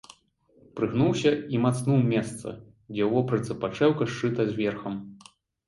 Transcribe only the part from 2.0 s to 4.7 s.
месца, дзе ў вопратцы падшэўка сшыта з